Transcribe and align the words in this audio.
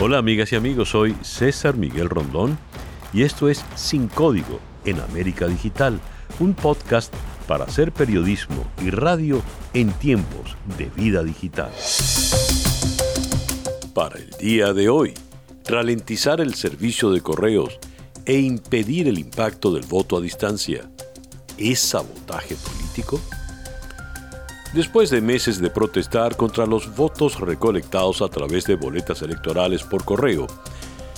Hola 0.00 0.18
amigas 0.18 0.52
y 0.52 0.56
amigos, 0.56 0.90
soy 0.90 1.16
César 1.22 1.76
Miguel 1.76 2.08
Rondón 2.08 2.56
y 3.12 3.24
esto 3.24 3.48
es 3.48 3.64
Sin 3.74 4.06
Código 4.06 4.60
en 4.84 5.00
América 5.00 5.48
Digital, 5.48 5.98
un 6.38 6.54
podcast 6.54 7.12
para 7.48 7.64
hacer 7.64 7.90
periodismo 7.90 8.64
y 8.80 8.90
radio 8.90 9.42
en 9.74 9.90
tiempos 9.90 10.56
de 10.78 10.84
vida 10.90 11.24
digital. 11.24 11.72
Para 13.92 14.20
el 14.20 14.30
día 14.38 14.72
de 14.72 14.88
hoy, 14.88 15.14
ralentizar 15.66 16.40
el 16.40 16.54
servicio 16.54 17.10
de 17.10 17.20
correos 17.20 17.80
e 18.24 18.38
impedir 18.38 19.08
el 19.08 19.18
impacto 19.18 19.72
del 19.72 19.84
voto 19.84 20.16
a 20.16 20.20
distancia. 20.20 20.88
¿Es 21.56 21.80
sabotaje 21.80 22.54
político? 22.54 23.20
Después 24.74 25.08
de 25.08 25.22
meses 25.22 25.60
de 25.62 25.70
protestar 25.70 26.36
contra 26.36 26.66
los 26.66 26.94
votos 26.94 27.40
recolectados 27.40 28.20
a 28.20 28.28
través 28.28 28.66
de 28.66 28.76
boletas 28.76 29.22
electorales 29.22 29.82
por 29.82 30.04
correo, 30.04 30.46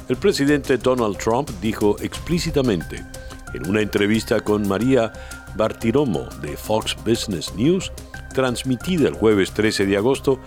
el 0.09 0.17
presidente 0.17 0.79
Donald 0.79 1.19
Trump 1.19 1.51
dijo 1.61 1.97
explícitamente 2.01 3.05
en 3.53 3.69
una 3.69 3.81
entrevista 3.81 4.41
con 4.41 4.69
María 4.69 5.13
Bartiromo 5.57 6.29
de 6.41 6.57
Fox 6.57 6.97
Business 7.05 7.53
News, 7.57 7.91
transmitida 8.33 9.09
el 9.09 9.15
jueves 9.15 9.51
13 9.51 9.85
de 9.85 9.97
agosto, 9.97 10.39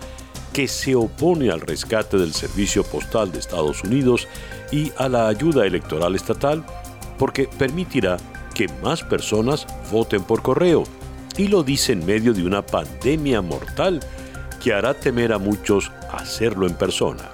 que 0.54 0.66
se 0.66 0.94
opone 0.94 1.50
al 1.50 1.60
rescate 1.60 2.16
del 2.16 2.32
servicio 2.32 2.84
postal 2.84 3.30
de 3.30 3.38
Estados 3.38 3.84
Unidos 3.84 4.28
y 4.72 4.92
a 4.96 5.10
la 5.10 5.28
ayuda 5.28 5.66
electoral 5.66 6.14
estatal 6.14 6.64
porque 7.18 7.50
permitirá 7.58 8.16
que 8.54 8.68
más 8.82 9.02
personas 9.02 9.66
voten 9.90 10.22
por 10.22 10.40
correo 10.40 10.84
y 11.36 11.48
lo 11.48 11.62
dice 11.62 11.92
en 11.92 12.04
medio 12.06 12.32
de 12.32 12.44
una 12.44 12.64
pandemia 12.64 13.42
mortal 13.42 14.00
que 14.62 14.72
hará 14.72 14.94
temer 14.94 15.32
a 15.32 15.38
muchos 15.38 15.92
hacerlo 16.10 16.66
en 16.66 16.74
persona. 16.74 17.30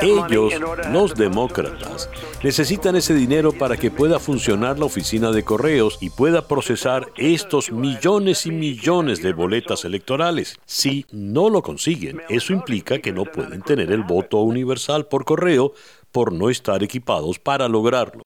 Ellos, 0.00 0.54
los 0.92 1.14
demócratas, 1.14 2.08
necesitan 2.42 2.94
ese 2.94 3.14
dinero 3.14 3.52
para 3.52 3.76
que 3.76 3.90
pueda 3.90 4.20
funcionar 4.20 4.78
la 4.78 4.84
oficina 4.84 5.32
de 5.32 5.42
correos 5.42 5.98
y 6.00 6.10
pueda 6.10 6.46
procesar 6.46 7.10
estos 7.16 7.72
millones 7.72 8.46
y 8.46 8.52
millones 8.52 9.22
de 9.22 9.32
boletas 9.32 9.84
electorales. 9.84 10.56
Si 10.64 11.04
no 11.10 11.50
lo 11.50 11.62
consiguen, 11.62 12.20
eso 12.28 12.52
implica 12.52 13.00
que 13.00 13.12
no 13.12 13.24
pueden 13.24 13.62
tener 13.62 13.90
el 13.90 14.04
voto 14.04 14.38
universal 14.38 15.06
por 15.06 15.24
correo 15.24 15.72
por 16.12 16.32
no 16.32 16.50
estar 16.50 16.82
equipados 16.82 17.38
para 17.38 17.68
lograrlo. 17.68 18.22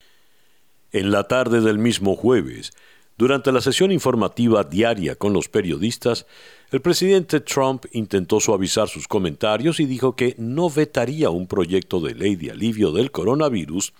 En 0.91 1.11
la 1.11 1.27
tarde 1.27 1.61
del 1.61 1.79
mismo 1.79 2.15
jueves, 2.15 2.71
durante 3.17 3.51
la 3.51 3.61
sesión 3.61 3.91
informativa 3.91 4.63
diaria 4.63 5.15
con 5.15 5.33
los 5.33 5.49
periodistas, 5.49 6.27
el 6.69 6.81
presidente 6.81 7.39
Trump 7.39 7.85
intentó 7.91 8.39
suavizar 8.39 8.87
sus 8.87 9.07
comentarios 9.07 9.79
y 9.79 9.85
dijo 9.85 10.15
que 10.15 10.35
no 10.37 10.69
vetaría 10.69 11.31
un 11.31 11.47
proyecto 11.47 11.99
de 11.99 12.13
ley 12.13 12.35
de 12.35 12.51
alivio 12.51 12.91
del 12.91 13.09
coronavirus 13.09 13.93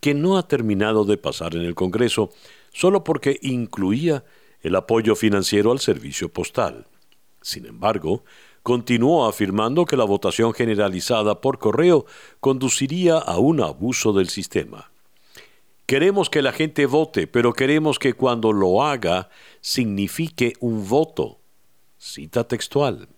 que 0.00 0.12
no 0.12 0.38
ha 0.38 0.48
terminado 0.48 1.04
de 1.04 1.18
pasar 1.18 1.54
en 1.54 1.62
el 1.62 1.76
Congreso 1.76 2.30
solo 2.72 3.04
porque 3.04 3.38
incluía 3.42 4.24
el 4.62 4.74
apoyo 4.74 5.14
financiero 5.14 5.70
al 5.70 5.78
servicio 5.78 6.28
postal. 6.28 6.86
Sin 7.40 7.64
embargo, 7.64 8.24
continuó 8.64 9.26
afirmando 9.26 9.84
que 9.84 9.96
la 9.96 10.04
votación 10.04 10.52
generalizada 10.52 11.40
por 11.40 11.58
correo 11.58 12.06
conduciría 12.40 13.18
a 13.18 13.38
un 13.38 13.60
abuso 13.60 14.12
del 14.12 14.28
sistema. 14.28 14.90
Queremos 15.88 16.28
que 16.28 16.42
la 16.42 16.52
gente 16.52 16.84
vote, 16.84 17.26
pero 17.26 17.54
queremos 17.54 17.98
que 17.98 18.12
cuando 18.12 18.52
lo 18.52 18.84
haga 18.84 19.30
signifique 19.62 20.52
un 20.60 20.86
voto. 20.86 21.38
Cita 21.96 22.46
textual. 22.46 23.08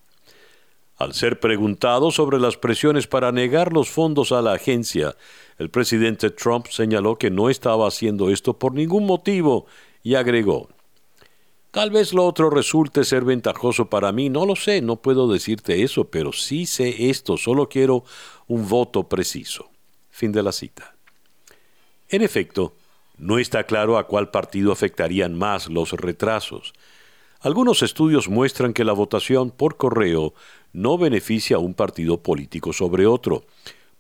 Al 0.96 1.12
ser 1.14 1.40
preguntado 1.40 2.12
sobre 2.12 2.38
las 2.38 2.56
presiones 2.56 3.08
para 3.08 3.32
negar 3.32 3.72
los 3.72 3.90
fondos 3.90 4.30
a 4.30 4.40
la 4.40 4.52
agencia, 4.52 5.16
el 5.58 5.68
presidente 5.68 6.30
Trump 6.30 6.68
señaló 6.68 7.18
que 7.18 7.28
no 7.28 7.50
estaba 7.50 7.88
haciendo 7.88 8.30
esto 8.30 8.56
por 8.56 8.72
ningún 8.72 9.04
motivo 9.04 9.66
y 10.04 10.14
agregó, 10.14 10.68
Tal 11.72 11.90
vez 11.90 12.12
lo 12.12 12.24
otro 12.24 12.50
resulte 12.50 13.02
ser 13.02 13.24
ventajoso 13.24 13.90
para 13.90 14.12
mí, 14.12 14.28
no 14.28 14.46
lo 14.46 14.54
sé, 14.54 14.80
no 14.80 15.02
puedo 15.02 15.26
decirte 15.26 15.82
eso, 15.82 16.04
pero 16.04 16.32
sí 16.32 16.66
sé 16.66 17.10
esto, 17.10 17.36
solo 17.36 17.68
quiero 17.68 18.04
un 18.46 18.68
voto 18.68 19.08
preciso. 19.08 19.70
Fin 20.08 20.30
de 20.30 20.44
la 20.44 20.52
cita. 20.52 20.99
En 22.10 22.22
efecto, 22.22 22.74
no 23.18 23.38
está 23.38 23.62
claro 23.64 23.96
a 23.96 24.08
cuál 24.08 24.30
partido 24.30 24.72
afectarían 24.72 25.38
más 25.38 25.68
los 25.68 25.92
retrasos. 25.92 26.72
Algunos 27.38 27.82
estudios 27.82 28.28
muestran 28.28 28.72
que 28.72 28.84
la 28.84 28.92
votación 28.92 29.52
por 29.52 29.76
correo 29.76 30.34
no 30.72 30.98
beneficia 30.98 31.56
a 31.56 31.60
un 31.60 31.72
partido 31.72 32.20
político 32.20 32.72
sobre 32.72 33.06
otro, 33.06 33.44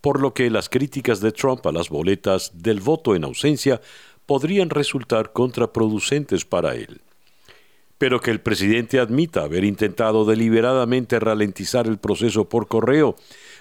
por 0.00 0.20
lo 0.20 0.34
que 0.34 0.50
las 0.50 0.68
críticas 0.68 1.20
de 1.20 1.30
Trump 1.30 1.64
a 1.66 1.72
las 1.72 1.88
boletas 1.88 2.50
del 2.54 2.80
voto 2.80 3.14
en 3.14 3.22
ausencia 3.22 3.80
podrían 4.26 4.70
resultar 4.70 5.32
contraproducentes 5.32 6.44
para 6.44 6.74
él. 6.74 7.00
Pero 7.96 8.20
que 8.20 8.32
el 8.32 8.40
presidente 8.40 8.98
admita 8.98 9.44
haber 9.44 9.62
intentado 9.62 10.24
deliberadamente 10.24 11.20
ralentizar 11.20 11.86
el 11.86 11.98
proceso 11.98 12.48
por 12.48 12.66
correo 12.66 13.14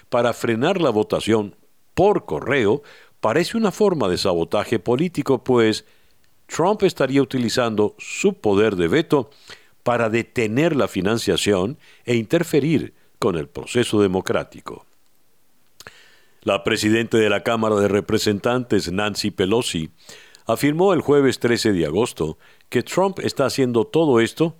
para 0.08 0.32
frenar 0.32 0.80
la 0.80 0.90
votación 0.90 1.54
por 1.94 2.24
correo 2.24 2.82
parece 3.20 3.56
una 3.56 3.70
forma 3.70 4.08
de 4.08 4.18
sabotaje 4.18 4.78
político, 4.78 5.44
pues 5.44 5.84
Trump 6.46 6.82
estaría 6.82 7.22
utilizando 7.22 7.94
su 7.98 8.34
poder 8.34 8.76
de 8.76 8.88
veto 8.88 9.30
para 9.82 10.10
detener 10.10 10.74
la 10.74 10.88
financiación 10.88 11.78
e 12.04 12.16
interferir 12.16 12.94
con 13.18 13.36
el 13.36 13.48
proceso 13.48 14.00
democrático. 14.00 14.86
La 16.42 16.64
presidenta 16.64 17.18
de 17.18 17.28
la 17.28 17.42
Cámara 17.42 17.76
de 17.76 17.88
Representantes, 17.88 18.90
Nancy 18.90 19.30
Pelosi, 19.30 19.90
afirmó 20.46 20.94
el 20.94 21.02
jueves 21.02 21.38
13 21.38 21.72
de 21.72 21.86
agosto 21.86 22.38
que 22.68 22.82
Trump 22.82 23.18
está 23.20 23.44
haciendo 23.44 23.86
todo 23.86 24.20
esto 24.20 24.56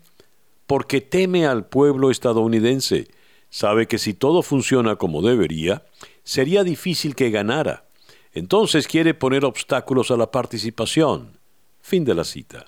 porque 0.67 1.01
teme 1.01 1.47
al 1.47 1.67
pueblo 1.67 2.11
estadounidense, 2.11 3.09
sabe 3.49 3.89
que 3.89 3.99
si 3.99 4.15
todo 4.15 4.43
funciona 4.43 4.97
como 4.97 5.23
debería, 5.23 5.85
sería 6.23 6.63
difícil 6.63 7.17
que 7.17 7.31
ganara 7.31 7.90
entonces 8.33 8.87
quiere 8.87 9.15
poner 9.15 9.45
obstáculos 9.45 10.11
a 10.11 10.17
la 10.17 10.31
participación. 10.31 11.39
Fin 11.81 12.05
de 12.05 12.15
la 12.15 12.25
cita. 12.25 12.67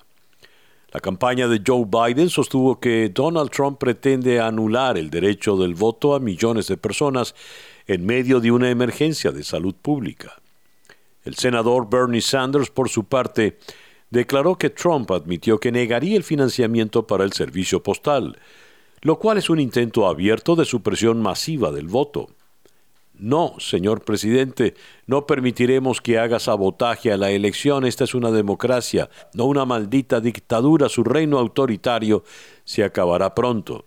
La 0.91 0.99
campaña 0.99 1.47
de 1.47 1.61
Joe 1.65 1.85
Biden 1.85 2.29
sostuvo 2.29 2.79
que 2.79 3.09
Donald 3.09 3.49
Trump 3.49 3.79
pretende 3.79 4.39
anular 4.39 4.97
el 4.97 5.09
derecho 5.09 5.57
del 5.57 5.73
voto 5.73 6.13
a 6.13 6.19
millones 6.19 6.67
de 6.67 6.77
personas 6.77 7.33
en 7.87 8.05
medio 8.05 8.39
de 8.39 8.51
una 8.51 8.69
emergencia 8.69 9.31
de 9.31 9.43
salud 9.43 9.73
pública. 9.73 10.33
El 11.23 11.35
senador 11.35 11.89
Bernie 11.89 12.21
Sanders, 12.21 12.69
por 12.69 12.89
su 12.89 13.05
parte, 13.05 13.57
declaró 14.09 14.55
que 14.55 14.69
Trump 14.69 15.09
admitió 15.11 15.59
que 15.59 15.71
negaría 15.71 16.15
el 16.15 16.23
financiamiento 16.23 17.07
para 17.07 17.23
el 17.23 17.33
servicio 17.33 17.81
postal, 17.81 18.37
lo 19.01 19.17
cual 19.17 19.39
es 19.39 19.49
un 19.49 19.59
intento 19.59 20.07
abierto 20.07 20.55
de 20.55 20.65
supresión 20.65 21.21
masiva 21.21 21.71
del 21.71 21.87
voto. 21.87 22.29
No, 23.13 23.55
señor 23.59 24.03
presidente, 24.03 24.73
no 25.05 25.27
permitiremos 25.27 26.01
que 26.01 26.17
haga 26.17 26.39
sabotaje 26.39 27.11
a 27.11 27.17
la 27.17 27.31
elección. 27.31 27.85
Esta 27.85 28.03
es 28.05 28.15
una 28.15 28.31
democracia, 28.31 29.09
no 29.33 29.45
una 29.45 29.65
maldita 29.65 30.19
dictadura. 30.19 30.89
Su 30.89 31.03
reino 31.03 31.37
autoritario 31.37 32.23
se 32.63 32.83
acabará 32.83 33.35
pronto. 33.35 33.85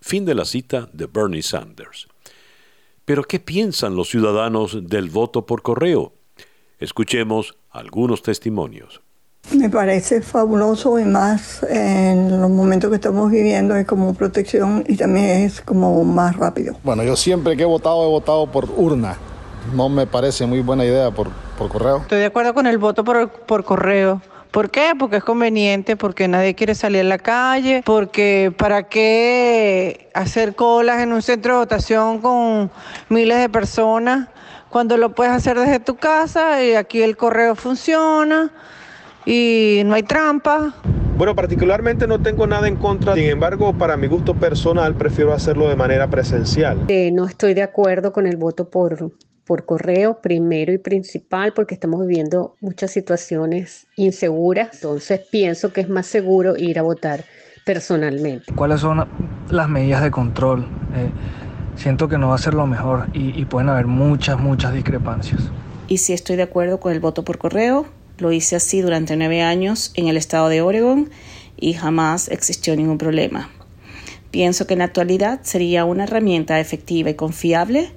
Fin 0.00 0.24
de 0.24 0.34
la 0.34 0.44
cita 0.44 0.88
de 0.92 1.06
Bernie 1.06 1.42
Sanders. 1.42 2.08
Pero 3.04 3.22
¿qué 3.22 3.38
piensan 3.38 3.94
los 3.94 4.08
ciudadanos 4.08 4.88
del 4.88 5.10
voto 5.10 5.46
por 5.46 5.62
correo? 5.62 6.14
Escuchemos 6.78 7.56
algunos 7.70 8.22
testimonios. 8.22 9.00
Me 9.52 9.70
parece 9.70 10.22
fabuloso 10.22 10.98
y 10.98 11.04
más 11.04 11.62
en 11.68 12.40
los 12.40 12.50
momentos 12.50 12.90
que 12.90 12.96
estamos 12.96 13.30
viviendo 13.30 13.76
es 13.76 13.86
como 13.86 14.12
protección 14.14 14.84
y 14.88 14.96
también 14.96 15.42
es 15.42 15.60
como 15.60 16.02
más 16.04 16.36
rápido. 16.36 16.76
Bueno, 16.82 17.04
yo 17.04 17.16
siempre 17.16 17.56
que 17.56 17.62
he 17.62 17.66
votado 17.66 18.04
he 18.04 18.08
votado 18.08 18.50
por 18.50 18.68
urna. 18.76 19.16
No 19.74 19.88
me 19.88 20.06
parece 20.06 20.46
muy 20.46 20.60
buena 20.60 20.84
idea 20.84 21.10
por, 21.10 21.28
por 21.58 21.68
correo. 21.68 21.98
Estoy 21.98 22.20
de 22.20 22.26
acuerdo 22.26 22.54
con 22.54 22.66
el 22.66 22.78
voto 22.78 23.04
por, 23.04 23.30
por 23.30 23.64
correo. 23.64 24.20
¿Por 24.50 24.70
qué? 24.70 24.94
Porque 24.98 25.16
es 25.16 25.24
conveniente, 25.24 25.96
porque 25.96 26.28
nadie 26.28 26.54
quiere 26.54 26.74
salir 26.74 27.02
a 27.02 27.04
la 27.04 27.18
calle, 27.18 27.82
porque 27.84 28.52
para 28.56 28.84
qué 28.84 30.08
hacer 30.14 30.54
colas 30.54 31.02
en 31.02 31.12
un 31.12 31.22
centro 31.22 31.54
de 31.54 31.58
votación 31.60 32.20
con 32.20 32.70
miles 33.08 33.38
de 33.38 33.48
personas 33.48 34.28
cuando 34.70 34.96
lo 34.96 35.14
puedes 35.14 35.32
hacer 35.32 35.58
desde 35.58 35.78
tu 35.78 35.96
casa 35.96 36.62
y 36.62 36.74
aquí 36.74 37.02
el 37.02 37.16
correo 37.16 37.54
funciona 37.54 38.50
y 39.26 39.82
no 39.84 39.94
hay 39.94 40.04
trampa. 40.04 40.74
Bueno, 41.18 41.34
particularmente 41.34 42.06
no 42.06 42.20
tengo 42.20 42.46
nada 42.46 42.68
en 42.68 42.76
contra, 42.76 43.14
sin 43.14 43.24
embargo, 43.24 43.72
para 43.72 43.96
mi 43.96 44.06
gusto 44.06 44.34
personal 44.34 44.94
prefiero 44.94 45.32
hacerlo 45.32 45.68
de 45.68 45.76
manera 45.76 46.08
presencial. 46.08 46.84
Eh, 46.88 47.10
no 47.10 47.24
estoy 47.26 47.54
de 47.54 47.62
acuerdo 47.62 48.12
con 48.12 48.26
el 48.26 48.36
voto 48.36 48.68
por, 48.70 49.12
por 49.44 49.64
correo, 49.64 50.20
primero 50.20 50.72
y 50.72 50.78
principal, 50.78 51.54
porque 51.54 51.74
estamos 51.74 52.06
viviendo 52.06 52.54
muchas 52.60 52.90
situaciones 52.90 53.86
inseguras, 53.96 54.74
entonces 54.74 55.20
pienso 55.30 55.72
que 55.72 55.80
es 55.80 55.88
más 55.88 56.06
seguro 56.06 56.54
ir 56.56 56.78
a 56.78 56.82
votar 56.82 57.24
personalmente. 57.64 58.52
¿Cuáles 58.54 58.80
son 58.80 59.08
las 59.48 59.68
medidas 59.70 60.02
de 60.02 60.10
control? 60.10 60.66
Eh, 60.94 61.10
siento 61.76 62.08
que 62.08 62.18
no 62.18 62.28
va 62.28 62.34
a 62.34 62.38
ser 62.38 62.52
lo 62.52 62.66
mejor 62.66 63.06
y, 63.14 63.40
y 63.40 63.46
pueden 63.46 63.70
haber 63.70 63.86
muchas, 63.86 64.38
muchas 64.38 64.74
discrepancias. 64.74 65.50
Y 65.88 65.96
si 65.96 66.12
estoy 66.12 66.36
de 66.36 66.42
acuerdo 66.42 66.78
con 66.78 66.92
el 66.92 67.00
voto 67.00 67.24
por 67.24 67.38
correo, 67.38 67.86
lo 68.18 68.32
hice 68.32 68.56
así 68.56 68.80
durante 68.80 69.16
nueve 69.16 69.42
años 69.42 69.92
en 69.94 70.08
el 70.08 70.16
estado 70.16 70.48
de 70.48 70.62
Oregon 70.62 71.10
y 71.56 71.74
jamás 71.74 72.28
existió 72.28 72.76
ningún 72.76 72.98
problema. 72.98 73.50
Pienso 74.30 74.66
que 74.66 74.74
en 74.74 74.80
la 74.80 74.86
actualidad 74.86 75.40
sería 75.42 75.84
una 75.84 76.04
herramienta 76.04 76.60
efectiva 76.60 77.10
y 77.10 77.14
confiable 77.14 77.92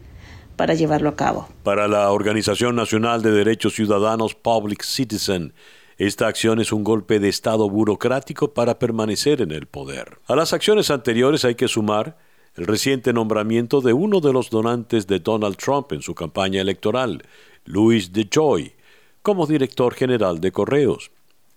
para 0.56 0.74
llevarlo 0.74 1.10
a 1.10 1.16
cabo. 1.16 1.48
Para 1.63 1.88
la 1.88 2.12
Organización 2.12 2.75
Nacional 2.75 3.21
de 3.21 3.31
Derechos 3.31 3.75
Ciudadanos 3.75 4.36
Public 4.36 4.83
Citizen, 4.83 5.54
esta 5.98 6.27
acción 6.27 6.62
es 6.62 6.71
un 6.71 6.83
golpe 6.83 7.19
de 7.19 7.27
Estado 7.27 7.69
burocrático 7.69 8.54
para 8.54 8.80
permanecer 8.80 9.42
en 9.42 9.51
el 9.51 9.66
poder. 9.68 10.19
A 10.27 10.36
las 10.36 10.54
acciones 10.54 10.92
anteriores 10.92 11.44
hay 11.44 11.56
que 11.56 11.68
sumar 11.68 12.18
el 12.56 12.68
reciente 12.68 13.13
nombramiento 13.13 13.81
de 13.81 13.94
uno 13.94 14.21
de 14.21 14.33
los 14.33 14.50
donantes 14.50 15.07
de 15.07 15.19
Donald 15.19 15.57
Trump 15.57 15.92
en 15.92 16.01
su 16.01 16.16
campaña 16.16 16.62
electoral, 16.62 17.24
Louis 17.66 18.12
DeJoy, 18.12 18.74
como 19.21 19.48
director 19.48 19.94
general 19.94 20.39
de 20.42 20.51
Correos. 20.51 21.12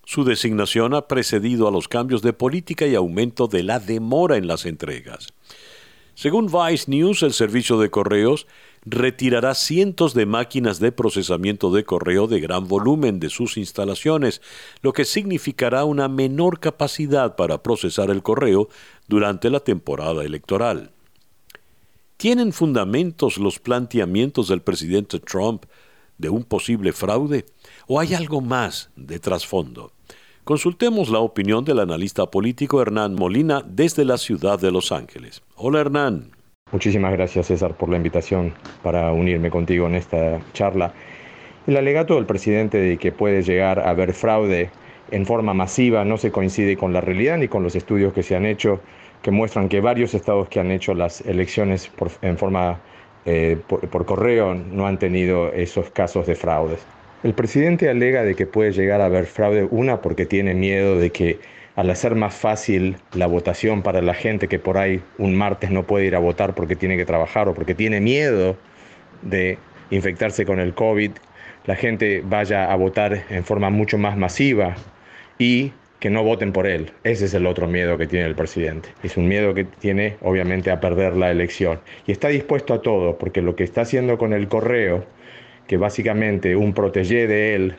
Su 0.04 0.24
designación 0.24 0.94
ha 0.94 1.06
precedido 1.06 1.68
a 1.68 1.70
los 1.70 1.88
cambios 1.88 2.22
de 2.22 2.32
política 2.32 2.86
y 2.86 2.94
aumento 2.94 3.46
de 3.46 3.62
la 3.62 3.78
demora 3.78 4.36
en 4.36 4.46
las 4.46 4.66
entregas. 4.66 5.28
Según 6.14 6.46
Vice 6.46 6.90
News, 6.90 7.22
el 7.22 7.32
servicio 7.32 7.78
de 7.78 7.90
correos 7.90 8.46
retirará 8.84 9.54
cientos 9.54 10.12
de 10.12 10.26
máquinas 10.26 10.78
de 10.78 10.92
procesamiento 10.92 11.72
de 11.72 11.84
correo 11.84 12.26
de 12.26 12.40
gran 12.40 12.68
volumen 12.68 13.18
de 13.18 13.30
sus 13.30 13.56
instalaciones, 13.56 14.42
lo 14.82 14.92
que 14.92 15.04
significará 15.04 15.84
una 15.84 16.08
menor 16.08 16.60
capacidad 16.60 17.36
para 17.36 17.62
procesar 17.62 18.10
el 18.10 18.22
correo 18.22 18.68
durante 19.08 19.48
la 19.50 19.60
temporada 19.60 20.24
electoral. 20.24 20.90
¿Tienen 22.18 22.52
fundamentos 22.52 23.38
los 23.38 23.58
planteamientos 23.58 24.48
del 24.48 24.62
presidente 24.62 25.18
Trump 25.18 25.64
de 26.22 26.30
un 26.30 26.44
posible 26.44 26.92
fraude? 26.92 27.44
¿O 27.86 28.00
hay 28.00 28.14
algo 28.14 28.40
más 28.40 28.90
de 28.96 29.18
trasfondo? 29.18 29.92
Consultemos 30.44 31.10
la 31.10 31.18
opinión 31.18 31.64
del 31.66 31.80
analista 31.80 32.26
político 32.26 32.80
Hernán 32.80 33.14
Molina 33.14 33.62
desde 33.66 34.06
la 34.06 34.16
ciudad 34.16 34.58
de 34.58 34.72
Los 34.72 34.90
Ángeles. 34.90 35.42
Hola 35.56 35.80
Hernán. 35.80 36.30
Muchísimas 36.72 37.12
gracias 37.12 37.48
César 37.48 37.76
por 37.76 37.90
la 37.90 37.98
invitación 37.98 38.54
para 38.82 39.12
unirme 39.12 39.50
contigo 39.50 39.86
en 39.86 39.96
esta 39.96 40.40
charla. 40.54 40.94
El 41.66 41.76
alegato 41.76 42.14
del 42.14 42.24
presidente 42.24 42.78
de 42.78 42.96
que 42.96 43.12
puede 43.12 43.42
llegar 43.42 43.78
a 43.80 43.90
haber 43.90 44.14
fraude 44.14 44.70
en 45.10 45.26
forma 45.26 45.52
masiva 45.52 46.04
no 46.04 46.16
se 46.16 46.32
coincide 46.32 46.76
con 46.76 46.92
la 46.92 47.02
realidad 47.02 47.36
ni 47.36 47.46
con 47.46 47.62
los 47.62 47.76
estudios 47.76 48.14
que 48.14 48.22
se 48.22 48.34
han 48.34 48.46
hecho 48.46 48.80
que 49.22 49.30
muestran 49.30 49.68
que 49.68 49.80
varios 49.80 50.14
estados 50.14 50.48
que 50.48 50.60
han 50.60 50.70
hecho 50.70 50.94
las 50.94 51.20
elecciones 51.20 51.90
en 52.22 52.38
forma 52.38 52.80
eh, 53.24 53.58
por, 53.68 54.04
correo 54.04 54.54
no 54.54 54.86
han 54.86 54.98
tenido 54.98 55.52
esos 55.52 55.90
casos 55.90 56.26
de 56.26 56.34
fraudes. 56.34 56.80
El 57.22 57.34
presidente 57.34 57.88
alega 57.88 58.24
de 58.24 58.34
que 58.34 58.46
puede 58.46 58.72
llegar 58.72 59.00
a 59.00 59.04
haber 59.04 59.26
fraude, 59.26 59.68
una 59.70 60.00
porque 60.00 60.26
tiene 60.26 60.54
miedo 60.54 60.98
de 60.98 61.10
que 61.10 61.38
al 61.76 61.88
hacer 61.88 62.14
más 62.14 62.34
fácil 62.34 62.96
la 63.14 63.26
votación 63.26 63.82
para 63.82 64.02
la 64.02 64.14
gente 64.14 64.48
que 64.48 64.58
por 64.58 64.76
ahí 64.76 65.00
un 65.18 65.34
martes 65.34 65.70
no 65.70 65.84
puede 65.84 66.06
ir 66.06 66.16
a 66.16 66.18
votar 66.18 66.54
porque 66.54 66.76
tiene 66.76 66.96
que 66.96 67.04
trabajar 67.04 67.48
o 67.48 67.54
porque 67.54 67.74
tiene 67.74 68.00
miedo 68.00 68.56
de 69.22 69.58
infectarse 69.90 70.44
con 70.44 70.58
el 70.58 70.74
COVID, 70.74 71.12
la 71.64 71.76
gente 71.76 72.22
vaya 72.24 72.72
a 72.72 72.76
votar 72.76 73.24
en 73.30 73.44
forma 73.44 73.70
mucho 73.70 73.98
más 73.98 74.16
masiva 74.16 74.74
y 75.38 75.72
que 76.02 76.10
no 76.10 76.24
voten 76.24 76.52
por 76.52 76.66
él. 76.66 76.90
Ese 77.04 77.26
es 77.26 77.34
el 77.34 77.46
otro 77.46 77.68
miedo 77.68 77.96
que 77.96 78.08
tiene 78.08 78.26
el 78.26 78.34
presidente. 78.34 78.88
Es 79.04 79.16
un 79.16 79.28
miedo 79.28 79.54
que 79.54 79.62
tiene 79.62 80.16
obviamente 80.20 80.72
a 80.72 80.80
perder 80.80 81.14
la 81.14 81.30
elección. 81.30 81.78
Y 82.08 82.10
está 82.10 82.26
dispuesto 82.26 82.74
a 82.74 82.82
todo, 82.82 83.18
porque 83.18 83.40
lo 83.40 83.54
que 83.54 83.62
está 83.62 83.82
haciendo 83.82 84.18
con 84.18 84.32
el 84.32 84.48
correo, 84.48 85.04
que 85.68 85.76
básicamente 85.76 86.56
un 86.56 86.74
protégé 86.74 87.28
de 87.28 87.54
él 87.54 87.74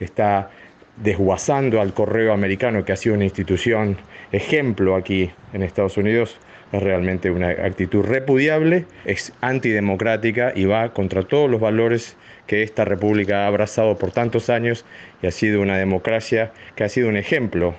está 0.00 0.50
desguazando 0.96 1.82
al 1.82 1.92
correo 1.92 2.32
americano, 2.32 2.82
que 2.82 2.92
ha 2.92 2.96
sido 2.96 3.14
una 3.14 3.24
institución 3.24 3.98
ejemplo 4.32 4.96
aquí 4.96 5.30
en 5.52 5.62
Estados 5.62 5.98
Unidos, 5.98 6.38
es 6.72 6.82
realmente 6.82 7.30
una 7.30 7.50
actitud 7.50 8.04
repudiable, 8.04 8.86
es 9.04 9.32
antidemocrática 9.40 10.52
y 10.54 10.64
va 10.64 10.92
contra 10.92 11.22
todos 11.22 11.50
los 11.50 11.60
valores 11.60 12.16
que 12.46 12.62
esta 12.62 12.84
república 12.84 13.44
ha 13.44 13.46
abrazado 13.46 13.96
por 13.98 14.12
tantos 14.12 14.50
años 14.50 14.84
y 15.22 15.26
ha 15.26 15.30
sido 15.30 15.60
una 15.60 15.78
democracia 15.78 16.52
que 16.74 16.84
ha 16.84 16.88
sido 16.88 17.08
un 17.08 17.16
ejemplo 17.16 17.74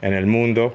en 0.00 0.14
el 0.14 0.26
mundo 0.26 0.74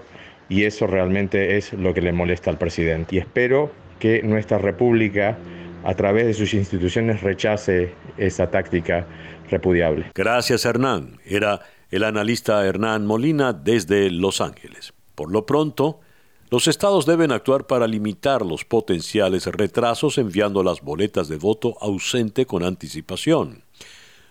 y 0.49 0.63
eso 0.63 0.87
realmente 0.87 1.57
es 1.57 1.73
lo 1.73 1.93
que 1.93 2.01
le 2.01 2.13
molesta 2.13 2.49
al 2.49 2.57
presidente. 2.57 3.15
Y 3.15 3.19
espero 3.19 3.71
que 3.99 4.21
nuestra 4.23 4.57
república 4.57 5.37
a 5.83 5.93
través 5.93 6.25
de 6.25 6.33
sus 6.33 6.53
instituciones 6.53 7.21
rechace 7.21 7.93
esa 8.17 8.49
táctica 8.49 9.05
repudiable. 9.49 10.05
Gracias 10.15 10.65
Hernán. 10.65 11.17
Era 11.25 11.61
el 11.89 12.03
analista 12.03 12.65
Hernán 12.65 13.05
Molina 13.05 13.53
desde 13.53 14.09
Los 14.09 14.41
Ángeles. 14.41 14.93
Por 15.15 15.31
lo 15.31 15.45
pronto, 15.45 16.01
los 16.49 16.67
estados 16.67 17.05
deben 17.05 17.31
actuar 17.31 17.67
para 17.67 17.87
limitar 17.87 18.45
los 18.45 18.63
potenciales 18.63 19.47
retrasos 19.47 20.17
enviando 20.17 20.63
las 20.63 20.81
boletas 20.81 21.27
de 21.27 21.37
voto 21.37 21.77
ausente 21.81 22.45
con 22.45 22.63
anticipación. 22.63 23.63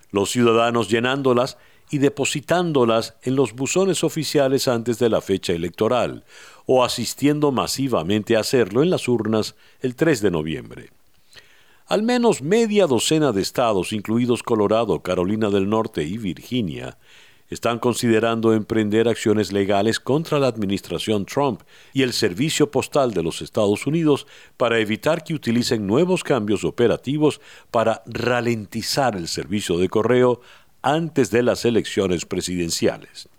Los 0.09 0.31
ciudadanos 0.31 0.89
llenándolas 0.89 1.57
y 1.91 1.99
depositándolas 1.99 3.15
en 3.21 3.35
los 3.35 3.53
buzones 3.53 4.03
oficiales 4.03 4.67
antes 4.67 4.99
de 4.99 5.09
la 5.09 5.21
fecha 5.21 5.53
electoral, 5.53 6.25
o 6.65 6.83
asistiendo 6.83 7.51
masivamente 7.51 8.35
a 8.35 8.41
hacerlo 8.41 8.83
en 8.83 8.89
las 8.89 9.07
urnas 9.07 9.55
el 9.81 9.95
3 9.95 10.21
de 10.21 10.31
noviembre. 10.31 10.89
Al 11.85 12.03
menos 12.03 12.41
media 12.41 12.87
docena 12.87 13.31
de 13.31 13.41
estados, 13.41 13.93
incluidos 13.93 14.43
Colorado, 14.43 15.01
Carolina 15.01 15.49
del 15.49 15.69
Norte 15.69 16.03
y 16.03 16.17
Virginia, 16.17 16.97
están 17.49 17.79
considerando 17.79 18.53
emprender 18.53 19.07
acciones 19.07 19.51
legales 19.51 19.99
contra 19.99 20.39
la 20.39 20.47
administración 20.47 21.25
Trump 21.25 21.61
y 21.93 22.03
el 22.03 22.13
Servicio 22.13 22.69
Postal 22.71 23.13
de 23.13 23.23
los 23.23 23.41
Estados 23.41 23.87
Unidos 23.87 24.27
para 24.57 24.79
evitar 24.79 25.23
que 25.23 25.33
utilicen 25.33 25.87
nuevos 25.87 26.23
cambios 26.23 26.63
operativos 26.63 27.39
para 27.71 28.03
ralentizar 28.05 29.15
el 29.15 29.27
servicio 29.27 29.77
de 29.77 29.89
correo 29.89 30.41
antes 30.81 31.31
de 31.31 31.43
las 31.43 31.65
elecciones 31.65 32.25
presidenciales. 32.25 33.29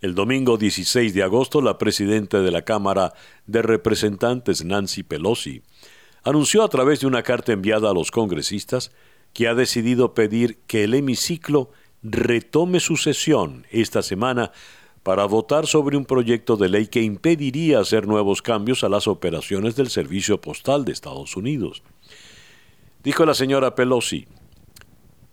El 0.00 0.14
domingo 0.14 0.56
16 0.56 1.12
de 1.12 1.24
agosto, 1.24 1.60
la 1.60 1.76
presidenta 1.76 2.40
de 2.40 2.52
la 2.52 2.62
Cámara 2.62 3.12
de 3.46 3.62
Representantes, 3.62 4.64
Nancy 4.64 5.02
Pelosi, 5.02 5.62
anunció 6.22 6.62
a 6.62 6.68
través 6.68 7.00
de 7.00 7.08
una 7.08 7.24
carta 7.24 7.52
enviada 7.52 7.90
a 7.90 7.94
los 7.94 8.12
congresistas 8.12 8.92
que 9.32 9.48
ha 9.48 9.54
decidido 9.54 10.14
pedir 10.14 10.58
que 10.66 10.84
el 10.84 10.94
hemiciclo 10.94 11.70
retome 12.02 12.80
su 12.80 12.96
sesión 12.96 13.66
esta 13.70 14.02
semana 14.02 14.52
para 15.02 15.24
votar 15.24 15.66
sobre 15.66 15.96
un 15.96 16.04
proyecto 16.04 16.56
de 16.56 16.68
ley 16.68 16.86
que 16.86 17.02
impediría 17.02 17.80
hacer 17.80 18.06
nuevos 18.06 18.42
cambios 18.42 18.84
a 18.84 18.88
las 18.88 19.08
operaciones 19.08 19.74
del 19.76 19.90
Servicio 19.90 20.40
Postal 20.40 20.84
de 20.84 20.92
Estados 20.92 21.36
Unidos. 21.36 21.82
Dijo 23.02 23.24
la 23.24 23.34
señora 23.34 23.74
Pelosi, 23.74 24.26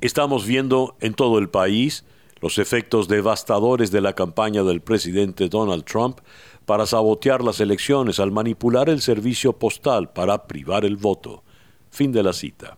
estamos 0.02 0.46
viendo 0.46 0.96
en 1.02 1.14
todo 1.14 1.40
el 1.40 1.50
país 1.50 2.06
los 2.42 2.58
efectos 2.58 3.08
devastadores 3.08 3.92
de 3.92 4.02
la 4.02 4.14
campaña 4.14 4.64
del 4.64 4.82
presidente 4.82 5.50
Donald 5.50 5.84
Trump 5.84 6.20
para 6.66 6.86
sabotear 6.86 7.44
las 7.44 7.60
elecciones 7.60 8.20
al 8.20 8.32
manipular 8.32 8.90
el 8.90 9.02
servicio 9.02 9.54
postal 9.54 10.12
para 10.12 10.48
privar 10.48 10.86
el 10.86 10.96
voto. 10.96 11.44
Fin 11.90 12.12
de 12.12 12.24
la 12.24 12.34
cita. 12.34 12.78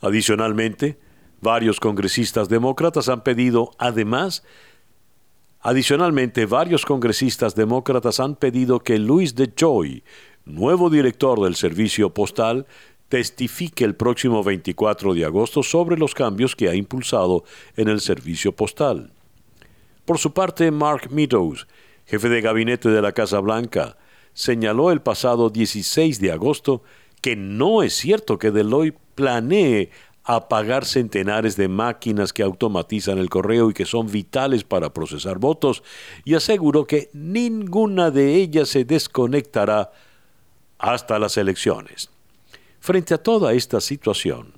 Adicionalmente, 0.00 0.98
Varios 1.40 1.80
congresistas 1.80 2.48
demócratas 2.48 3.08
han 3.08 3.22
pedido, 3.22 3.70
además, 3.78 4.44
adicionalmente, 5.60 6.44
varios 6.44 6.84
congresistas 6.84 7.54
demócratas 7.54 8.20
han 8.20 8.36
pedido 8.36 8.80
que 8.80 8.98
Luis 8.98 9.34
DeJoy, 9.34 10.04
nuevo 10.44 10.90
director 10.90 11.40
del 11.42 11.56
servicio 11.56 12.12
postal, 12.12 12.66
testifique 13.08 13.84
el 13.84 13.96
próximo 13.96 14.44
24 14.44 15.14
de 15.14 15.24
agosto 15.24 15.62
sobre 15.62 15.96
los 15.96 16.14
cambios 16.14 16.54
que 16.54 16.68
ha 16.68 16.74
impulsado 16.74 17.44
en 17.76 17.88
el 17.88 18.00
servicio 18.00 18.52
postal. 18.52 19.10
Por 20.04 20.18
su 20.18 20.32
parte, 20.32 20.70
Mark 20.70 21.10
Meadows, 21.10 21.66
jefe 22.06 22.28
de 22.28 22.40
gabinete 22.40 22.88
de 22.90 23.02
la 23.02 23.12
Casa 23.12 23.40
Blanca, 23.40 23.96
señaló 24.34 24.92
el 24.92 25.00
pasado 25.00 25.50
16 25.50 26.20
de 26.20 26.32
agosto 26.32 26.82
que 27.20 27.36
no 27.36 27.82
es 27.82 27.94
cierto 27.94 28.38
que 28.38 28.50
Deloitte 28.50 28.98
planee 29.14 29.90
apagar 30.36 30.84
centenares 30.84 31.56
de 31.56 31.68
máquinas 31.68 32.32
que 32.32 32.42
automatizan 32.42 33.18
el 33.18 33.28
correo 33.28 33.70
y 33.70 33.74
que 33.74 33.84
son 33.84 34.10
vitales 34.10 34.64
para 34.64 34.92
procesar 34.92 35.38
votos, 35.38 35.82
y 36.24 36.34
aseguró 36.34 36.86
que 36.86 37.08
ninguna 37.12 38.10
de 38.10 38.34
ellas 38.36 38.68
se 38.68 38.84
desconectará 38.84 39.90
hasta 40.78 41.18
las 41.18 41.36
elecciones. 41.36 42.10
Frente 42.78 43.14
a 43.14 43.18
toda 43.18 43.52
esta 43.52 43.80
situación, 43.80 44.52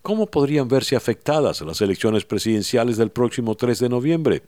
¿cómo 0.00 0.26
podrían 0.26 0.68
verse 0.68 0.96
afectadas 0.96 1.60
las 1.60 1.80
elecciones 1.80 2.24
presidenciales 2.24 2.96
del 2.96 3.10
próximo 3.10 3.54
3 3.54 3.78
de 3.80 3.88
noviembre? 3.88 4.42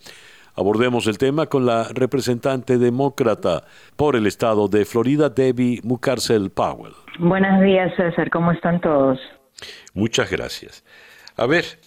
Abordemos 0.56 1.06
el 1.08 1.18
tema 1.18 1.46
con 1.46 1.66
la 1.66 1.88
representante 1.92 2.78
demócrata 2.78 3.64
por 3.96 4.16
el 4.16 4.26
estado 4.26 4.68
de 4.68 4.84
Florida, 4.84 5.28
Debbie 5.28 5.80
Mucarcel 5.82 6.50
Powell. 6.50 6.94
Buenos 7.18 7.60
días, 7.60 7.92
César. 7.96 8.30
¿Cómo 8.30 8.52
están 8.52 8.80
todos? 8.80 9.18
Muchas 9.92 10.30
gracias. 10.30 10.84
A 11.36 11.46
ver, 11.46 11.78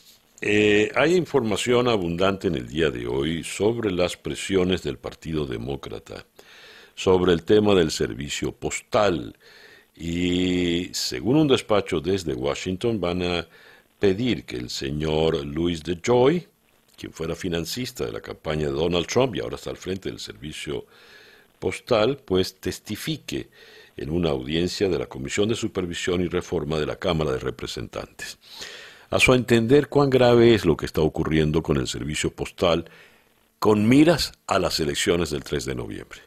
eh, 0.41 0.91
hay 0.95 1.15
información 1.15 1.87
abundante 1.87 2.47
en 2.47 2.55
el 2.55 2.67
día 2.67 2.91
de 2.91 3.07
hoy 3.07 3.43
sobre 3.43 3.91
las 3.91 4.17
presiones 4.17 4.83
del 4.83 4.97
Partido 4.97 5.45
Demócrata, 5.45 6.25
sobre 6.95 7.33
el 7.33 7.43
tema 7.43 7.73
del 7.73 7.91
servicio 7.91 8.51
postal. 8.51 9.35
Y 9.95 10.89
según 10.93 11.37
un 11.37 11.47
despacho 11.47 11.99
desde 11.99 12.33
Washington, 12.33 13.01
van 13.01 13.23
a 13.23 13.47
pedir 13.99 14.45
que 14.45 14.57
el 14.57 14.69
señor 14.69 15.43
Luis 15.43 15.81
de 15.83 15.99
Joy, 16.03 16.47
quien 16.95 17.11
fuera 17.11 17.35
financista 17.35 18.05
de 18.05 18.11
la 18.11 18.21
campaña 18.21 18.67
de 18.67 18.73
Donald 18.73 19.07
Trump 19.07 19.35
y 19.35 19.39
ahora 19.39 19.55
está 19.55 19.71
al 19.71 19.77
frente 19.77 20.09
del 20.09 20.19
servicio 20.19 20.85
postal, 21.59 22.17
pues 22.23 22.59
testifique 22.59 23.49
en 23.97 24.11
una 24.11 24.29
audiencia 24.29 24.87
de 24.87 24.99
la 24.99 25.07
Comisión 25.07 25.49
de 25.49 25.55
Supervisión 25.55 26.21
y 26.21 26.27
Reforma 26.27 26.79
de 26.79 26.85
la 26.85 26.95
Cámara 26.95 27.31
de 27.31 27.39
Representantes. 27.39 28.37
A 29.09 29.19
su 29.19 29.33
entender, 29.33 29.89
cuán 29.89 30.09
grave 30.09 30.53
es 30.53 30.65
lo 30.65 30.77
que 30.77 30.85
está 30.85 31.01
ocurriendo 31.01 31.63
con 31.63 31.77
el 31.77 31.87
servicio 31.87 32.31
postal 32.31 32.85
con 33.59 33.87
miras 33.87 34.33
a 34.45 34.59
las 34.59 34.79
elecciones 34.79 35.31
del 35.31 35.43
3 35.43 35.65
de 35.65 35.75
noviembre. 35.75 36.26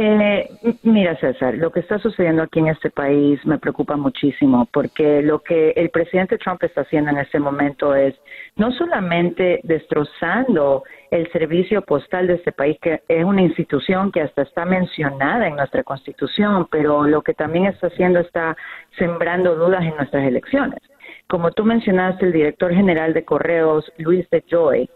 Eh, 0.00 0.48
mira, 0.84 1.16
César, 1.16 1.54
lo 1.54 1.72
que 1.72 1.80
está 1.80 1.98
sucediendo 1.98 2.44
aquí 2.44 2.60
en 2.60 2.68
este 2.68 2.88
país 2.88 3.44
me 3.44 3.58
preocupa 3.58 3.96
muchísimo 3.96 4.68
porque 4.72 5.22
lo 5.22 5.40
que 5.40 5.70
el 5.70 5.90
presidente 5.90 6.38
Trump 6.38 6.62
está 6.62 6.82
haciendo 6.82 7.10
en 7.10 7.18
este 7.18 7.40
momento 7.40 7.96
es 7.96 8.14
no 8.54 8.70
solamente 8.70 9.58
destrozando 9.64 10.84
el 11.10 11.28
servicio 11.32 11.82
postal 11.82 12.28
de 12.28 12.34
este 12.34 12.52
país, 12.52 12.78
que 12.80 13.02
es 13.08 13.24
una 13.24 13.42
institución 13.42 14.12
que 14.12 14.20
hasta 14.20 14.42
está 14.42 14.64
mencionada 14.64 15.48
en 15.48 15.56
nuestra 15.56 15.82
constitución, 15.82 16.68
pero 16.70 17.02
lo 17.02 17.22
que 17.22 17.34
también 17.34 17.66
está 17.66 17.88
haciendo 17.88 18.20
está 18.20 18.56
sembrando 18.98 19.56
dudas 19.56 19.82
en 19.82 19.96
nuestras 19.96 20.24
elecciones. 20.24 20.78
Como 21.26 21.50
tú 21.50 21.64
mencionaste, 21.64 22.24
el 22.24 22.32
director 22.32 22.72
general 22.72 23.14
de 23.14 23.24
Correos, 23.24 23.92
Luis 23.98 24.30
de 24.30 24.44
Joy, 24.48 24.88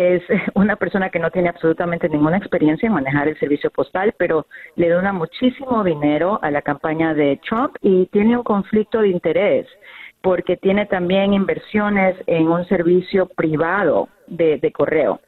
es 0.00 0.22
una 0.54 0.76
persona 0.76 1.10
que 1.10 1.18
no 1.18 1.30
tiene 1.30 1.48
absolutamente 1.48 2.08
ninguna 2.08 2.38
experiencia 2.38 2.86
en 2.86 2.94
manejar 2.94 3.28
el 3.28 3.38
servicio 3.38 3.70
postal, 3.70 4.14
pero 4.16 4.46
le 4.76 4.88
dona 4.88 5.12
muchísimo 5.12 5.84
dinero 5.84 6.38
a 6.42 6.50
la 6.50 6.62
campaña 6.62 7.14
de 7.14 7.40
Trump 7.48 7.76
y 7.80 8.06
tiene 8.06 8.36
un 8.36 8.42
conflicto 8.42 9.00
de 9.00 9.08
interés 9.08 9.66
porque 10.22 10.56
tiene 10.56 10.86
también 10.86 11.32
inversiones 11.32 12.14
en 12.26 12.48
un 12.48 12.66
servicio 12.66 13.26
privado 13.26 14.08
de, 14.26 14.72
correo. 14.72 15.20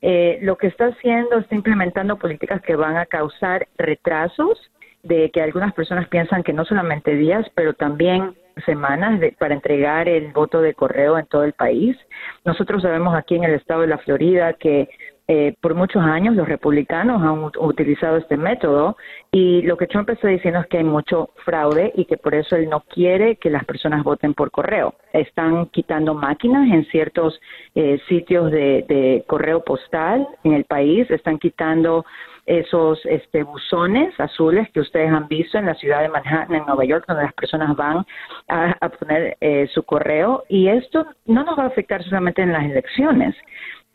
Eh, 0.00 0.38
lo 0.42 0.56
que 0.56 0.68
está 0.68 0.86
haciendo 0.86 1.38
está 1.38 1.54
implementando 1.54 2.16
políticas 2.16 2.62
que 2.62 2.74
van 2.74 2.96
a 2.96 3.06
causar 3.06 3.68
retrasos 3.76 4.58
de 5.02 5.30
que 5.30 5.42
algunas 5.42 5.74
personas 5.74 6.08
piensan 6.08 6.42
que 6.42 6.52
no 6.52 6.64
solamente 6.64 7.14
días, 7.14 7.46
pero 7.54 7.74
también 7.74 8.34
semanas 8.64 9.20
para 9.38 9.54
entregar 9.54 10.08
el 10.08 10.32
voto 10.32 10.60
de 10.60 10.74
correo 10.74 11.18
en 11.18 11.26
todo 11.26 11.44
el 11.44 11.52
país. 11.52 11.96
Nosotros 12.44 12.82
sabemos 12.82 13.14
aquí 13.14 13.36
en 13.36 13.44
el 13.44 13.54
estado 13.54 13.82
de 13.82 13.88
la 13.88 13.98
Florida 13.98 14.54
que 14.54 14.88
eh, 15.30 15.54
por 15.60 15.74
muchos 15.74 16.02
años 16.02 16.34
los 16.34 16.48
republicanos 16.48 17.22
han 17.22 17.50
utilizado 17.58 18.16
este 18.16 18.38
método 18.38 18.96
y 19.30 19.60
lo 19.60 19.76
que 19.76 19.86
Trump 19.86 20.08
está 20.08 20.28
diciendo 20.28 20.60
es 20.60 20.66
que 20.68 20.78
hay 20.78 20.84
mucho 20.84 21.30
fraude 21.44 21.92
y 21.94 22.06
que 22.06 22.16
por 22.16 22.34
eso 22.34 22.56
él 22.56 22.70
no 22.70 22.80
quiere 22.80 23.36
que 23.36 23.50
las 23.50 23.66
personas 23.66 24.02
voten 24.02 24.32
por 24.32 24.50
correo. 24.50 24.94
Están 25.12 25.66
quitando 25.66 26.14
máquinas 26.14 26.72
en 26.72 26.86
ciertos 26.86 27.38
eh, 27.74 28.00
sitios 28.08 28.50
de 28.50 29.22
correo 29.26 29.62
postal 29.62 30.26
en 30.44 30.54
el 30.54 30.64
país, 30.64 31.10
están 31.10 31.38
quitando 31.38 32.06
esos 32.48 32.98
este, 33.04 33.42
buzones 33.42 34.18
azules 34.18 34.68
que 34.72 34.80
ustedes 34.80 35.10
han 35.10 35.28
visto 35.28 35.58
en 35.58 35.66
la 35.66 35.74
ciudad 35.74 36.00
de 36.00 36.08
Manhattan, 36.08 36.56
en 36.56 36.64
Nueva 36.64 36.84
York, 36.84 37.04
donde 37.06 37.24
las 37.24 37.34
personas 37.34 37.76
van 37.76 38.06
a, 38.48 38.88
poner 38.88 39.36
eh, 39.40 39.68
su 39.72 39.82
correo. 39.82 40.44
Y 40.48 40.68
esto 40.68 41.06
no 41.26 41.44
nos 41.44 41.58
va 41.58 41.64
a 41.64 41.66
afectar 41.66 42.02
solamente 42.02 42.40
en 42.40 42.52
las 42.52 42.64
elecciones. 42.64 43.36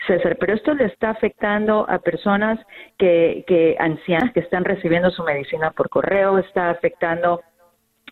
César, 0.07 0.37
pero 0.39 0.53
esto 0.53 0.73
le 0.73 0.85
está 0.85 1.11
afectando 1.11 1.85
a 1.89 1.99
personas 1.99 2.59
que, 2.97 3.45
que 3.47 3.77
ancianas 3.79 4.33
que 4.33 4.41
están 4.41 4.65
recibiendo 4.65 5.09
su 5.11 5.23
medicina 5.23 5.71
por 5.71 5.89
correo, 5.89 6.39
está 6.39 6.69
afectando 6.69 7.41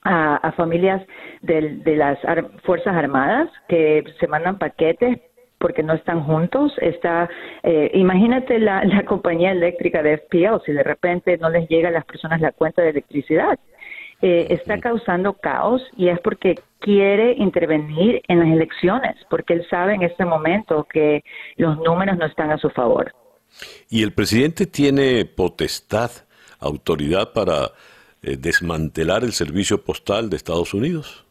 a, 0.04 0.38
a 0.38 0.52
familias 0.54 1.06
de, 1.42 1.80
de 1.84 1.96
las 1.96 2.18
Fuerzas 2.64 2.96
Armadas 2.96 3.50
que 3.68 4.04
se 4.20 4.28
mandan 4.28 4.58
paquetes 4.58 5.20
porque 5.62 5.84
no 5.84 5.94
están 5.94 6.24
juntos. 6.24 6.74
Está, 6.82 7.30
eh, 7.64 7.92
imagínate 7.94 8.60
la, 8.60 8.84
la, 8.84 9.06
compañía 9.06 9.52
eléctrica 9.52 10.02
de 10.02 10.18
FPL, 10.18 10.64
si 10.66 10.74
de 10.74 10.84
repente 10.84 11.38
no 11.38 11.50
les 11.50 11.70
llega 11.70 11.90
a 11.90 11.92
las 11.92 12.06
personas 12.06 12.42
la 12.42 12.52
cuenta 12.52 12.82
de 12.82 12.90
electricidad. 12.90 13.58
Eh, 14.22 14.48
está 14.50 14.80
causando 14.80 15.34
caos 15.34 15.82
y 15.98 16.10
es 16.10 16.20
porque 16.20 16.56
quiere 16.82 17.34
intervenir 17.38 18.22
en 18.28 18.40
las 18.40 18.50
elecciones, 18.50 19.16
porque 19.30 19.54
él 19.54 19.66
sabe 19.70 19.96
en 19.96 20.04
este 20.04 20.26
momento 20.26 20.86
que 20.92 21.24
los 21.56 21.78
números 21.78 22.18
no 22.18 22.26
están 22.26 22.52
a 22.52 22.58
su 22.58 22.70
favor. 22.70 23.14
¿Y 23.90 24.04
el 24.04 24.14
presidente 24.14 24.66
tiene 24.66 25.26
potestad, 25.26 26.12
autoridad 26.60 27.34
para 27.34 27.72
eh, 28.24 28.38
desmantelar 28.38 29.24
el 29.24 29.32
servicio 29.32 29.84
postal 29.84 30.30
de 30.30 30.38
Estados 30.38 30.74
Unidos? 30.74 31.26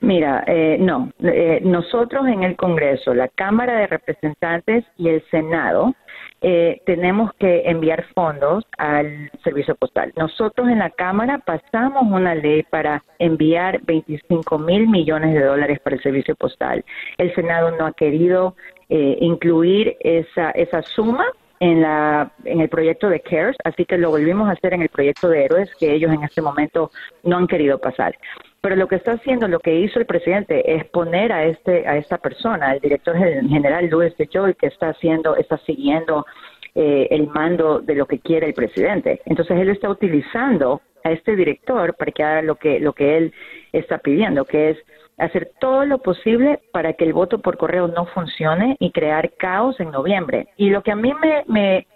Mira, 0.00 0.44
eh, 0.46 0.78
no, 0.80 1.12
eh, 1.22 1.60
nosotros 1.62 2.26
en 2.26 2.42
el 2.42 2.56
Congreso, 2.56 3.12
la 3.12 3.28
Cámara 3.28 3.76
de 3.80 3.86
Representantes 3.86 4.84
y 4.96 5.08
el 5.08 5.22
Senado 5.30 5.94
eh, 6.40 6.80
tenemos 6.86 7.32
que 7.34 7.62
enviar 7.66 8.04
fondos 8.14 8.64
al 8.78 9.30
servicio 9.44 9.74
postal. 9.74 10.12
Nosotros 10.16 10.68
en 10.68 10.78
la 10.78 10.90
Cámara 10.90 11.38
pasamos 11.38 12.04
una 12.10 12.34
ley 12.34 12.62
para 12.64 13.04
enviar 13.18 13.80
25 13.82 14.58
mil 14.58 14.88
millones 14.88 15.34
de 15.34 15.44
dólares 15.44 15.80
para 15.80 15.96
el 15.96 16.02
servicio 16.02 16.34
postal. 16.34 16.84
El 17.18 17.34
Senado 17.34 17.70
no 17.76 17.86
ha 17.86 17.92
querido 17.92 18.54
incluir 18.88 19.96
esa, 20.00 20.50
esa 20.50 20.82
suma 20.82 21.24
en, 21.60 21.82
la, 21.82 22.32
en 22.44 22.60
el 22.60 22.68
proyecto 22.68 23.08
de 23.08 23.20
CARES, 23.20 23.56
así 23.64 23.84
que 23.84 23.98
lo 23.98 24.10
volvimos 24.10 24.48
a 24.48 24.52
hacer 24.52 24.74
en 24.74 24.82
el 24.82 24.88
proyecto 24.88 25.28
de 25.28 25.44
héroes 25.44 25.70
que 25.78 25.94
ellos 25.94 26.12
en 26.12 26.24
este 26.24 26.42
momento 26.42 26.90
no 27.22 27.36
han 27.36 27.46
querido 27.46 27.78
pasar. 27.78 28.16
Pero 28.60 28.76
lo 28.76 28.88
que 28.88 28.96
está 28.96 29.12
haciendo, 29.12 29.48
lo 29.48 29.58
que 29.58 29.74
hizo 29.74 29.98
el 29.98 30.06
presidente 30.06 30.74
es 30.74 30.84
poner 30.86 31.32
a 31.32 31.44
este 31.44 31.88
a 31.88 31.96
esta 31.96 32.18
persona, 32.18 32.74
el 32.74 32.80
director 32.80 33.16
general 33.16 33.86
Luis 33.86 34.14
de 34.18 34.26
Joy, 34.26 34.54
que 34.54 34.66
está 34.66 34.90
haciendo, 34.90 35.34
está 35.36 35.56
siguiendo 35.58 36.26
eh, 36.74 37.08
el 37.10 37.26
mando 37.28 37.80
de 37.80 37.94
lo 37.94 38.06
que 38.06 38.20
quiere 38.20 38.48
el 38.48 38.54
presidente. 38.54 39.22
Entonces 39.24 39.58
él 39.58 39.70
está 39.70 39.88
utilizando 39.88 40.82
a 41.04 41.10
este 41.10 41.36
director 41.36 41.94
para 41.94 42.12
que 42.12 42.22
haga 42.22 42.42
lo 42.42 42.56
que 42.56 42.80
lo 42.80 42.92
que 42.92 43.16
él 43.16 43.32
está 43.72 43.96
pidiendo, 43.98 44.44
que 44.44 44.70
es 44.70 44.78
hacer 45.16 45.52
todo 45.58 45.86
lo 45.86 45.98
posible 45.98 46.60
para 46.72 46.92
que 46.92 47.04
el 47.04 47.14
voto 47.14 47.38
por 47.40 47.56
correo 47.56 47.88
no 47.88 48.06
funcione 48.06 48.76
y 48.78 48.90
crear 48.90 49.32
caos 49.38 49.80
en 49.80 49.90
noviembre. 49.90 50.48
Y 50.56 50.68
lo 50.68 50.82
que 50.82 50.92
a 50.92 50.96
mí 50.96 51.14
me, 51.14 51.44
me 51.46 51.86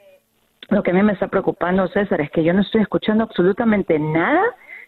lo 0.71 0.83
que 0.83 0.93
a 0.93 0.95
mí 0.95 1.03
me 1.03 1.13
está 1.13 1.29
preocupando, 1.29 1.87
César, 1.89 2.23
es 2.23 2.31
que 2.31 2.43
yo 2.43 2.55
no 2.55 2.63
estoy 2.63 2.81
escuchando 2.81 3.25
absolutamente 3.25 3.99
nada 3.99 4.43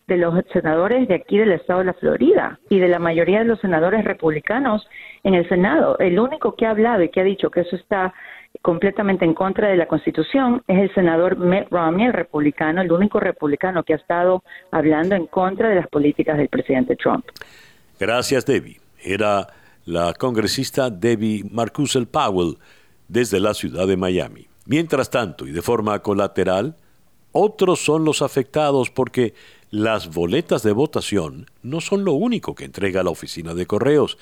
de 0.06 0.16
los 0.16 0.34
senadores 0.52 1.08
de 1.08 1.16
aquí 1.16 1.38
del 1.38 1.52
estado 1.52 1.80
de 1.80 1.86
la 1.86 1.94
Florida 1.94 2.60
y 2.68 2.78
de 2.78 2.88
la 2.88 2.98
mayoría 2.98 3.40
de 3.40 3.44
los 3.44 3.60
senadores 3.60 4.04
republicanos 4.04 4.86
en 5.24 5.34
el 5.34 5.48
Senado. 5.48 5.98
El 5.98 6.18
único 6.18 6.54
que 6.54 6.66
ha 6.66 6.70
hablado 6.70 7.02
y 7.02 7.08
que 7.08 7.20
ha 7.20 7.24
dicho 7.24 7.50
que 7.50 7.60
eso 7.60 7.74
está 7.74 8.14
completamente 8.62 9.24
en 9.24 9.34
contra 9.34 9.68
de 9.68 9.76
la 9.76 9.86
Constitución 9.86 10.62
es 10.68 10.78
el 10.78 10.94
senador 10.94 11.36
Mitt 11.36 11.68
Romney, 11.70 12.06
el 12.06 12.12
republicano, 12.12 12.82
el 12.82 12.92
único 12.92 13.18
republicano 13.18 13.82
que 13.82 13.94
ha 13.94 13.96
estado 13.96 14.44
hablando 14.70 15.14
en 15.16 15.26
contra 15.26 15.68
de 15.68 15.74
las 15.74 15.88
políticas 15.88 16.38
del 16.38 16.48
presidente 16.48 16.96
Trump. 16.96 17.24
Gracias, 17.98 18.46
Debbie. 18.46 18.80
Era 19.02 19.48
la 19.84 20.14
congresista 20.14 20.88
Debbie 20.88 21.44
Marcusel 21.50 22.06
Powell 22.06 22.56
desde 23.08 23.40
la 23.40 23.54
ciudad 23.54 23.86
de 23.86 23.96
Miami. 23.96 24.46
Mientras 24.66 25.10
tanto, 25.10 25.46
y 25.46 25.52
de 25.52 25.62
forma 25.62 25.98
colateral, 26.00 26.76
otros 27.32 27.84
son 27.84 28.04
los 28.04 28.22
afectados 28.22 28.90
porque 28.90 29.34
las 29.70 30.14
boletas 30.14 30.62
de 30.62 30.72
votación 30.72 31.50
no 31.62 31.80
son 31.80 32.04
lo 32.04 32.12
único 32.12 32.54
que 32.54 32.64
entrega 32.64 33.02
la 33.02 33.10
oficina 33.10 33.54
de 33.54 33.66
correos, 33.66 34.16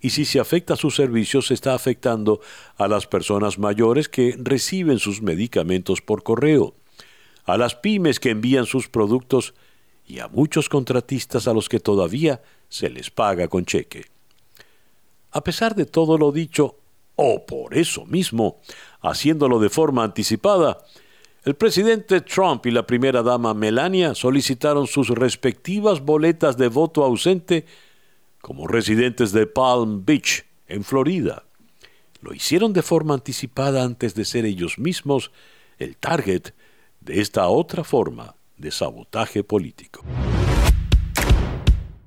y 0.00 0.10
si 0.10 0.24
se 0.24 0.40
afecta 0.40 0.76
su 0.76 0.90
servicio 0.90 1.42
se 1.42 1.54
está 1.54 1.74
afectando 1.74 2.40
a 2.76 2.88
las 2.88 3.06
personas 3.06 3.58
mayores 3.58 4.08
que 4.08 4.36
reciben 4.38 4.98
sus 4.98 5.22
medicamentos 5.22 6.00
por 6.00 6.22
correo, 6.22 6.74
a 7.44 7.56
las 7.56 7.74
pymes 7.74 8.20
que 8.20 8.30
envían 8.30 8.66
sus 8.66 8.88
productos 8.88 9.54
y 10.06 10.20
a 10.20 10.28
muchos 10.28 10.68
contratistas 10.68 11.46
a 11.48 11.54
los 11.54 11.68
que 11.68 11.80
todavía 11.80 12.42
se 12.68 12.90
les 12.90 13.10
paga 13.10 13.48
con 13.48 13.64
cheque. 13.64 14.06
A 15.32 15.42
pesar 15.44 15.74
de 15.74 15.86
todo 15.86 16.18
lo 16.18 16.32
dicho, 16.32 16.76
o 17.16 17.44
por 17.46 17.76
eso 17.76 18.06
mismo, 18.06 18.60
haciéndolo 19.02 19.60
de 19.60 19.68
forma 19.68 20.04
anticipada, 20.04 20.78
el 21.44 21.54
presidente 21.54 22.20
Trump 22.20 22.66
y 22.66 22.70
la 22.70 22.86
primera 22.86 23.22
dama 23.22 23.54
Melania 23.54 24.14
solicitaron 24.14 24.86
sus 24.86 25.08
respectivas 25.08 26.00
boletas 26.00 26.56
de 26.58 26.68
voto 26.68 27.02
ausente 27.02 27.64
como 28.40 28.66
residentes 28.66 29.32
de 29.32 29.46
Palm 29.46 30.04
Beach, 30.04 30.44
en 30.68 30.84
Florida. 30.84 31.44
lo 32.22 32.34
hicieron 32.34 32.74
de 32.74 32.82
forma 32.82 33.14
anticipada 33.14 33.82
antes 33.82 34.14
de 34.14 34.26
ser 34.26 34.44
ellos 34.44 34.78
mismos 34.78 35.32
el 35.78 35.96
target 35.96 36.52
de 37.00 37.20
esta 37.20 37.48
otra 37.48 37.82
forma 37.82 38.34
de 38.58 38.70
sabotaje 38.70 39.42
político. 39.42 40.04